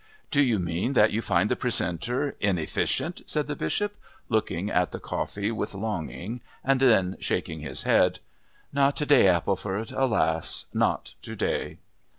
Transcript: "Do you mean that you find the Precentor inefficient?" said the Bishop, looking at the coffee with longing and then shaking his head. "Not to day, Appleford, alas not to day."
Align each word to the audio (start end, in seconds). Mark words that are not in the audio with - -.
"Do 0.31 0.41
you 0.41 0.57
mean 0.57 0.93
that 0.93 1.11
you 1.11 1.21
find 1.21 1.47
the 1.47 1.55
Precentor 1.55 2.33
inefficient?" 2.39 3.21
said 3.27 3.45
the 3.45 3.55
Bishop, 3.55 3.97
looking 4.29 4.71
at 4.71 4.89
the 4.89 4.99
coffee 4.99 5.51
with 5.51 5.75
longing 5.75 6.41
and 6.63 6.79
then 6.79 7.17
shaking 7.19 7.59
his 7.59 7.83
head. 7.83 8.19
"Not 8.73 8.95
to 8.95 9.05
day, 9.05 9.27
Appleford, 9.27 9.91
alas 9.91 10.65
not 10.73 11.13
to 11.21 11.35
day." 11.35 11.77